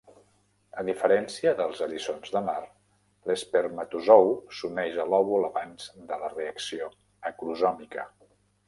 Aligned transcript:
A 0.83 0.85
diferència 0.85 1.51
dels 1.59 1.81
eriçons 1.87 2.33
de 2.37 2.41
mar, 2.49 2.57
l'espermatozou 3.31 4.33
s'uneix 4.61 5.01
a 5.05 5.09
l'òvul 5.13 5.49
abans 5.53 5.91
de 6.11 6.23
la 6.25 6.35
reacció 6.37 6.95
acrosòmica. 7.33 8.13